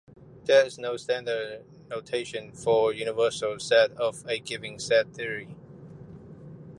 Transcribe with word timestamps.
There 0.45 0.65
is 0.65 0.79
no 0.79 0.97
standard 0.97 1.63
notation 1.87 2.53
for 2.53 2.91
the 2.91 2.97
universal 2.97 3.59
set 3.59 3.91
of 3.91 4.25
a 4.27 4.39
given 4.39 4.79
set 4.79 5.13
theory. 5.13 5.55